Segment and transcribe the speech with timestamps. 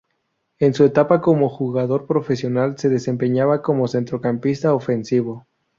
[0.57, 5.45] En su etapa como jugador profesional se desempeñaba como centrocampista ofensivo.